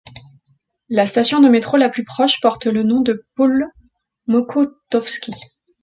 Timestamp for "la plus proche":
1.77-2.41